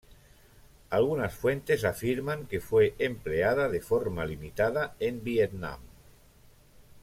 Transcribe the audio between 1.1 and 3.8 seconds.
fuentes afirman que fue empleada